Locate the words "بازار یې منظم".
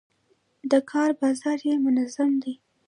1.21-2.31